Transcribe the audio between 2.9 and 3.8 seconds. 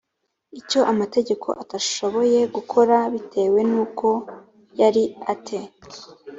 b bitewe n